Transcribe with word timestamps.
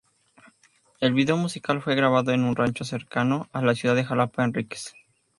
El 0.99 1.13
video 1.13 1.37
musical 1.37 1.79
fue 1.79 1.93
grabado 1.95 2.31
en 2.31 2.43
un 2.43 2.55
rancho 2.55 2.83
cercano 2.83 3.47
a 3.53 3.61
la 3.61 3.75
ciudad 3.75 3.93
de 3.93 4.03
Xalapa-Enríquez. 4.03 4.95